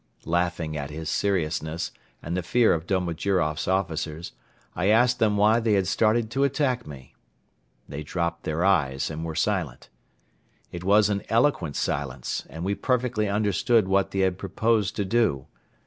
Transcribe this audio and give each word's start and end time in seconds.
Laughing 0.25 0.75
at 0.75 0.89
his 0.89 1.11
seriousness 1.11 1.91
and 2.23 2.35
the 2.35 2.41
fear 2.41 2.73
of 2.73 2.87
Domojiroff's 2.87 3.67
officers, 3.67 4.31
I 4.75 4.87
asked 4.87 5.19
them 5.19 5.37
why 5.37 5.59
they 5.59 5.73
had 5.73 5.85
started 5.85 6.31
to 6.31 6.43
attack 6.43 6.87
me. 6.87 7.13
They 7.87 8.01
dropped 8.01 8.41
their 8.41 8.65
eyes 8.65 9.11
and 9.11 9.23
were 9.23 9.35
silent. 9.35 9.89
It 10.71 10.83
was 10.83 11.11
an 11.11 11.21
eloquent 11.29 11.75
silence 11.75 12.47
and 12.49 12.63
we 12.63 12.73
perfectly 12.73 13.29
understood 13.29 13.87
what 13.87 14.09
they 14.09 14.21
had 14.21 14.39
proposed 14.39 14.95
to 14.95 15.05
do. 15.05 15.45